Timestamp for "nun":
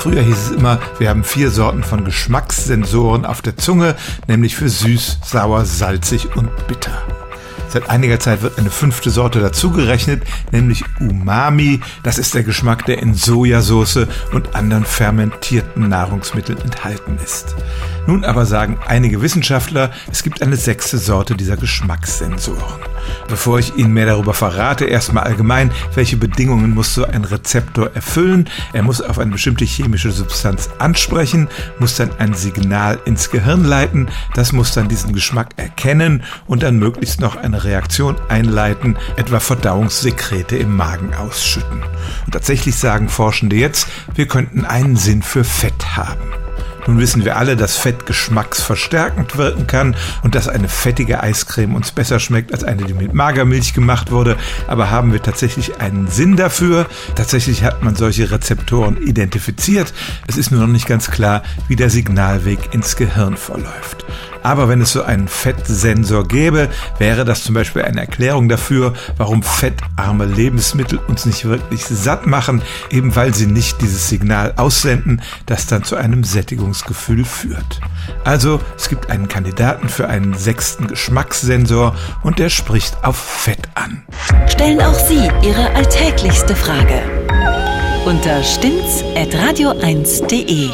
18.08-18.24, 46.86-46.98